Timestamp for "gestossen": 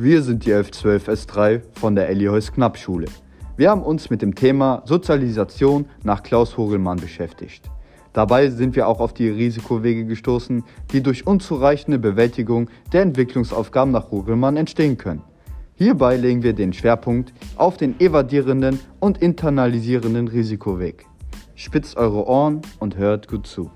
10.06-10.62